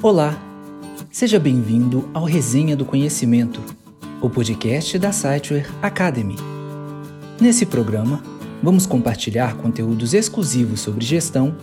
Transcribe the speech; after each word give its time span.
Olá, 0.00 0.40
seja 1.10 1.40
bem-vindo 1.40 2.08
ao 2.14 2.22
Resenha 2.22 2.76
do 2.76 2.84
Conhecimento, 2.84 3.60
o 4.22 4.30
podcast 4.30 4.96
da 4.96 5.10
Siteware 5.10 5.66
Academy. 5.82 6.36
Nesse 7.40 7.66
programa, 7.66 8.22
vamos 8.62 8.86
compartilhar 8.86 9.56
conteúdos 9.56 10.14
exclusivos 10.14 10.78
sobre 10.82 11.04
gestão, 11.04 11.56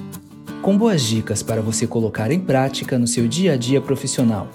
com 0.61 0.77
boas 0.77 1.01
dicas 1.01 1.41
para 1.41 1.61
você 1.61 1.87
colocar 1.87 2.29
em 2.29 2.41
prática 2.41 2.99
no 2.99 3.07
seu 3.07 3.25
dia 3.25 3.53
a 3.53 3.57
dia 3.57 3.79
profissional. 3.79 4.49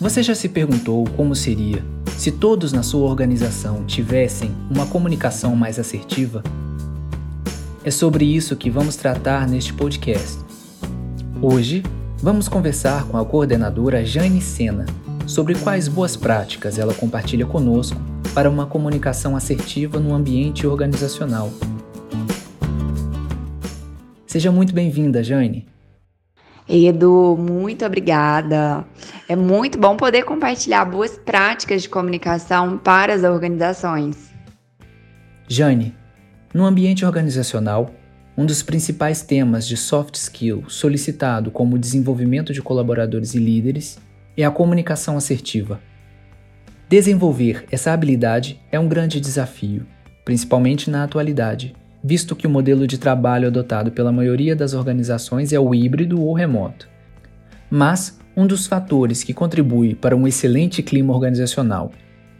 Você 0.00 0.22
já 0.22 0.34
se 0.34 0.48
perguntou 0.48 1.04
como 1.18 1.34
seria 1.34 1.93
se 2.24 2.32
todos 2.32 2.72
na 2.72 2.82
sua 2.82 3.06
organização 3.06 3.84
tivessem 3.84 4.50
uma 4.70 4.86
comunicação 4.86 5.54
mais 5.54 5.78
assertiva, 5.78 6.42
é 7.84 7.90
sobre 7.90 8.24
isso 8.24 8.56
que 8.56 8.70
vamos 8.70 8.96
tratar 8.96 9.46
neste 9.46 9.74
podcast. 9.74 10.38
Hoje, 11.42 11.82
vamos 12.22 12.48
conversar 12.48 13.04
com 13.08 13.18
a 13.18 13.24
coordenadora 13.26 14.02
Jane 14.06 14.40
Sena 14.40 14.86
sobre 15.26 15.54
quais 15.54 15.86
boas 15.86 16.16
práticas 16.16 16.78
ela 16.78 16.94
compartilha 16.94 17.44
conosco 17.44 18.00
para 18.32 18.48
uma 18.48 18.64
comunicação 18.64 19.36
assertiva 19.36 20.00
no 20.00 20.14
ambiente 20.14 20.66
organizacional. 20.66 21.52
Seja 24.26 24.50
muito 24.50 24.72
bem-vinda, 24.72 25.22
Jane. 25.22 25.73
Edu, 26.68 27.36
muito 27.36 27.84
obrigada. 27.84 28.84
É 29.28 29.36
muito 29.36 29.78
bom 29.78 29.96
poder 29.96 30.22
compartilhar 30.24 30.84
boas 30.84 31.18
práticas 31.18 31.82
de 31.82 31.88
comunicação 31.88 32.78
para 32.78 33.12
as 33.12 33.22
organizações. 33.22 34.32
Jane, 35.46 35.94
no 36.54 36.64
ambiente 36.64 37.04
organizacional, 37.04 37.90
um 38.36 38.46
dos 38.46 38.62
principais 38.62 39.22
temas 39.22 39.66
de 39.66 39.76
soft 39.76 40.14
skill 40.14 40.64
solicitado 40.68 41.50
como 41.50 41.78
desenvolvimento 41.78 42.52
de 42.52 42.62
colaboradores 42.62 43.34
e 43.34 43.38
líderes 43.38 43.98
é 44.36 44.44
a 44.44 44.50
comunicação 44.50 45.16
assertiva. 45.16 45.80
Desenvolver 46.88 47.66
essa 47.70 47.92
habilidade 47.92 48.60
é 48.72 48.80
um 48.80 48.88
grande 48.88 49.20
desafio, 49.20 49.86
principalmente 50.24 50.90
na 50.90 51.04
atualidade 51.04 51.74
visto 52.04 52.36
que 52.36 52.46
o 52.46 52.50
modelo 52.50 52.86
de 52.86 52.98
trabalho 52.98 53.48
adotado 53.48 53.90
pela 53.90 54.12
maioria 54.12 54.54
das 54.54 54.74
organizações 54.74 55.54
é 55.54 55.58
o 55.58 55.74
híbrido 55.74 56.20
ou 56.20 56.34
remoto. 56.34 56.86
Mas 57.70 58.20
um 58.36 58.46
dos 58.46 58.66
fatores 58.66 59.24
que 59.24 59.32
contribui 59.32 59.94
para 59.94 60.14
um 60.14 60.28
excelente 60.28 60.82
clima 60.82 61.14
organizacional 61.14 61.90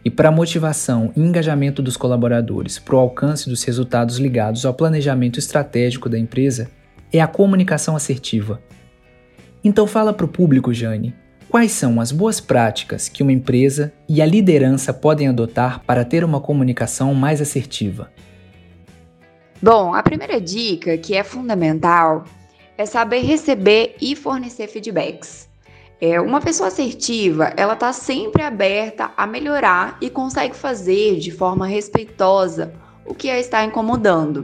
e 0.03 0.11
para 0.11 0.29
a 0.29 0.31
motivação 0.31 1.11
e 1.15 1.19
engajamento 1.19 1.81
dos 1.81 1.97
colaboradores 1.97 2.77
para 2.77 2.95
o 2.95 2.99
alcance 2.99 3.49
dos 3.49 3.63
resultados 3.63 4.19
ligados 4.19 4.67
ao 4.67 4.73
planejamento 4.73 5.39
estratégico 5.39 6.07
da 6.07 6.19
empresa 6.19 6.69
é 7.11 7.19
a 7.19 7.27
comunicação 7.27 7.95
assertiva. 7.95 8.61
Então 9.63 9.87
fala 9.87 10.13
para 10.13 10.27
o 10.27 10.29
público, 10.29 10.71
Jane, 10.71 11.15
quais 11.49 11.71
são 11.71 11.99
as 11.99 12.11
boas 12.11 12.39
práticas 12.39 13.09
que 13.09 13.23
uma 13.23 13.31
empresa 13.31 13.91
e 14.07 14.21
a 14.21 14.27
liderança 14.27 14.93
podem 14.93 15.27
adotar 15.27 15.81
para 15.87 16.05
ter 16.05 16.23
uma 16.23 16.39
comunicação 16.39 17.15
mais 17.15 17.41
assertiva? 17.41 18.11
Bom, 19.61 19.93
a 19.93 20.03
primeira 20.03 20.39
dica, 20.39 20.97
que 20.97 21.15
é 21.15 21.23
fundamental, 21.23 22.25
é 22.77 22.85
saber 22.85 23.19
receber 23.19 23.95
e 24.01 24.15
fornecer 24.15 24.67
feedbacks. 24.67 25.49
É, 26.01 26.19
uma 26.19 26.41
pessoa 26.41 26.67
assertiva, 26.67 27.53
ela 27.55 27.73
está 27.73 27.93
sempre 27.93 28.43
aberta 28.43 29.11
a 29.15 29.25
melhorar 29.25 29.97
e 30.01 30.09
consegue 30.09 30.53
fazer 30.53 31.19
de 31.19 31.31
forma 31.31 31.65
respeitosa 31.65 32.73
o 33.05 33.13
que 33.15 33.29
a 33.29 33.39
está 33.39 33.63
incomodando. 33.63 34.43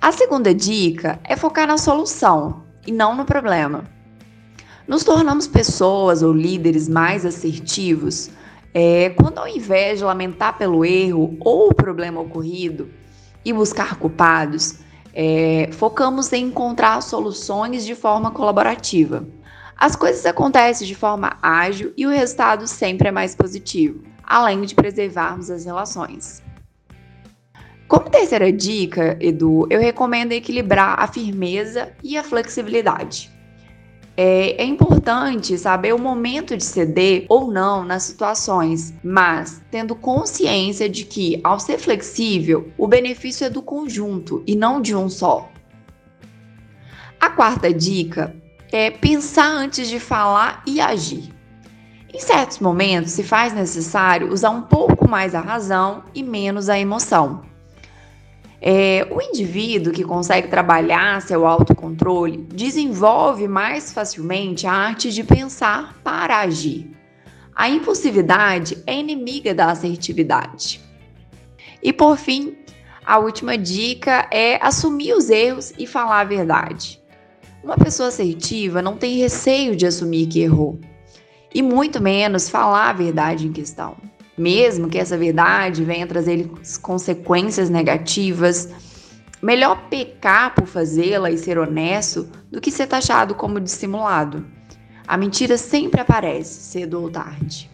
A 0.00 0.12
segunda 0.12 0.54
dica 0.54 1.18
é 1.24 1.34
focar 1.34 1.66
na 1.66 1.78
solução 1.78 2.62
e 2.86 2.92
não 2.92 3.16
no 3.16 3.24
problema. 3.24 3.84
Nos 4.86 5.02
tornamos 5.02 5.48
pessoas 5.48 6.22
ou 6.22 6.32
líderes 6.32 6.88
mais 6.88 7.24
assertivos 7.24 8.30
é, 8.74 9.10
quando, 9.10 9.38
ao 9.38 9.48
invés 9.48 9.98
de 9.98 10.04
lamentar 10.04 10.58
pelo 10.58 10.84
erro 10.84 11.36
ou 11.40 11.70
o 11.70 11.74
problema 11.74 12.20
ocorrido, 12.20 12.90
e 13.44 13.52
buscar 13.52 13.96
culpados, 13.96 14.80
é, 15.14 15.68
focamos 15.72 16.32
em 16.32 16.46
encontrar 16.46 17.00
soluções 17.02 17.84
de 17.84 17.94
forma 17.94 18.30
colaborativa. 18.30 19.26
As 19.76 19.94
coisas 19.94 20.26
acontecem 20.26 20.86
de 20.86 20.94
forma 20.94 21.38
ágil 21.40 21.92
e 21.96 22.06
o 22.06 22.10
resultado 22.10 22.66
sempre 22.66 23.08
é 23.08 23.12
mais 23.12 23.34
positivo, 23.34 24.02
além 24.24 24.62
de 24.62 24.74
preservarmos 24.74 25.50
as 25.50 25.64
relações. 25.64 26.42
Como 27.86 28.10
terceira 28.10 28.52
dica, 28.52 29.16
Edu, 29.20 29.66
eu 29.70 29.80
recomendo 29.80 30.32
equilibrar 30.32 31.00
a 31.00 31.06
firmeza 31.06 31.92
e 32.02 32.18
a 32.18 32.22
flexibilidade. 32.22 33.30
É, 34.20 34.60
é, 34.60 34.64
importante 34.64 35.56
saber 35.56 35.94
o 35.94 35.98
momento 35.98 36.56
de 36.56 36.64
ceder 36.64 37.24
ou 37.28 37.52
não 37.52 37.84
nas 37.84 38.02
situações, 38.02 38.92
mas 39.00 39.62
tendo 39.70 39.94
consciência 39.94 40.88
de 40.88 41.04
que, 41.04 41.40
ao 41.44 41.60
ser 41.60 41.78
flexível, 41.78 42.68
o 42.76 42.88
benefício 42.88 43.46
é 43.46 43.48
do 43.48 43.62
conjunto 43.62 44.42
e 44.44 44.56
não 44.56 44.80
de 44.80 44.92
um 44.92 45.08
só. 45.08 45.48
A 47.20 47.30
quarta 47.30 47.72
dica 47.72 48.34
é 48.72 48.90
pensar 48.90 49.52
antes 49.52 49.88
de 49.88 50.00
falar 50.00 50.64
e 50.66 50.80
agir. 50.80 51.32
Em 52.12 52.18
certos 52.18 52.58
momentos, 52.58 53.12
se 53.12 53.22
faz 53.22 53.52
necessário 53.52 54.32
usar 54.32 54.50
um 54.50 54.62
pouco 54.62 55.08
mais 55.08 55.32
a 55.32 55.40
razão 55.40 56.02
e 56.12 56.24
menos 56.24 56.68
a 56.68 56.76
emoção. 56.76 57.42
É, 58.60 59.06
o 59.10 59.22
indivíduo 59.22 59.92
que 59.92 60.02
consegue 60.02 60.48
trabalhar 60.48 61.22
seu 61.22 61.46
autocontrole 61.46 62.38
desenvolve 62.52 63.46
mais 63.46 63.92
facilmente 63.92 64.66
a 64.66 64.72
arte 64.72 65.12
de 65.12 65.22
pensar 65.22 65.96
para 66.02 66.40
agir. 66.40 66.90
A 67.54 67.68
impulsividade 67.68 68.82
é 68.86 68.94
inimiga 68.94 69.54
da 69.54 69.70
assertividade. 69.70 70.80
E 71.82 71.92
por 71.92 72.16
fim, 72.16 72.56
a 73.06 73.18
última 73.18 73.56
dica 73.56 74.28
é 74.30 74.58
assumir 74.60 75.12
os 75.12 75.30
erros 75.30 75.72
e 75.78 75.86
falar 75.86 76.20
a 76.20 76.24
verdade. 76.24 77.00
Uma 77.62 77.76
pessoa 77.76 78.08
assertiva 78.08 78.82
não 78.82 78.96
tem 78.96 79.18
receio 79.18 79.76
de 79.76 79.86
assumir 79.86 80.26
que 80.26 80.40
errou, 80.40 80.80
e 81.54 81.62
muito 81.62 82.02
menos 82.02 82.48
falar 82.48 82.90
a 82.90 82.92
verdade 82.92 83.46
em 83.46 83.52
questão 83.52 83.96
mesmo 84.38 84.88
que 84.88 84.98
essa 84.98 85.18
verdade 85.18 85.84
venha 85.84 86.06
trazer 86.06 86.48
consequências 86.80 87.68
negativas. 87.68 88.68
Melhor 89.42 89.88
pecar 89.88 90.54
por 90.54 90.66
fazê-la 90.66 91.30
e 91.30 91.38
ser 91.38 91.58
honesto 91.58 92.28
do 92.50 92.60
que 92.60 92.70
ser 92.70 92.86
taxado 92.86 93.34
como 93.34 93.60
dissimulado. 93.60 94.46
A 95.06 95.16
mentira 95.16 95.56
sempre 95.56 96.00
aparece, 96.00 96.60
cedo 96.60 97.00
ou 97.00 97.10
tarde. 97.10 97.70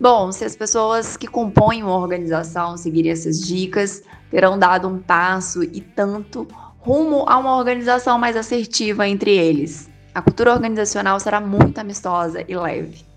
Bom, 0.00 0.30
se 0.30 0.44
as 0.44 0.54
pessoas 0.54 1.16
que 1.16 1.26
compõem 1.26 1.82
uma 1.82 1.96
organização 1.96 2.76
seguirem 2.76 3.10
essas 3.10 3.40
dicas, 3.40 4.02
terão 4.30 4.58
dado 4.58 4.86
um 4.86 4.98
passo 4.98 5.62
e 5.62 5.80
tanto 5.80 6.46
rumo 6.78 7.24
a 7.28 7.36
uma 7.36 7.56
organização 7.56 8.18
mais 8.18 8.36
assertiva 8.36 9.08
entre 9.08 9.36
eles. 9.36 9.90
A 10.14 10.22
cultura 10.22 10.52
organizacional 10.52 11.18
será 11.18 11.40
muito 11.40 11.78
amistosa 11.78 12.44
e 12.46 12.56
leve. 12.56 13.07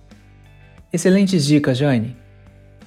Excelentes 0.94 1.46
dicas, 1.46 1.78
Jane. 1.78 2.18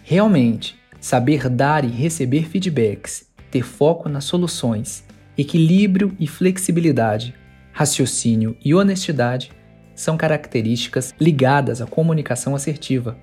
Realmente, 0.03 0.79
saber 1.01 1.49
dar 1.49 1.87
e 1.87 1.89
receber 1.89 2.47
feedbacks, 2.47 3.27
ter 3.51 3.63
foco 3.63 4.11
nas 4.11 4.25
soluções, 4.25 5.05
equilíbrio 5.39 6.15
e 6.21 6.27
flexibilidade, 6.27 7.35
raciocínio 7.73 8.57
e 8.63 8.75
honestidade 8.75 9.51
são 9.95 10.19
características 10.19 11.15
ligadas 11.19 11.81
à 11.81 11.87
comunicação 11.87 12.55
assertiva. 12.55 13.17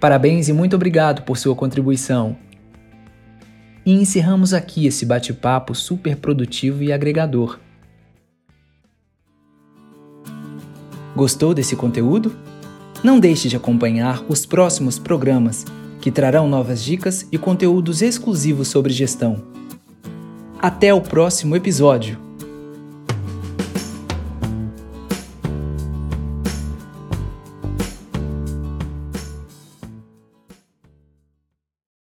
Parabéns 0.00 0.48
e 0.48 0.52
muito 0.52 0.76
obrigado 0.76 1.22
por 1.22 1.36
sua 1.36 1.54
contribuição. 1.54 2.38
E 3.84 3.92
encerramos 3.92 4.54
aqui 4.54 4.86
esse 4.86 5.04
bate-papo 5.04 5.74
super 5.74 6.16
produtivo 6.16 6.82
e 6.82 6.90
agregador. 6.90 7.58
Gostou 11.14 11.52
desse 11.52 11.76
conteúdo? 11.76 12.55
Não 13.02 13.20
deixe 13.20 13.48
de 13.48 13.56
acompanhar 13.56 14.24
os 14.28 14.44
próximos 14.44 14.98
programas, 14.98 15.64
que 16.00 16.10
trarão 16.10 16.48
novas 16.48 16.82
dicas 16.82 17.26
e 17.30 17.38
conteúdos 17.38 18.02
exclusivos 18.02 18.68
sobre 18.68 18.92
gestão. 18.92 19.42
Até 20.58 20.92
o 20.92 21.00
próximo 21.00 21.54
episódio! 21.54 22.25